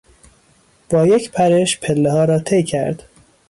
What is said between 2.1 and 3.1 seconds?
را طی کرد.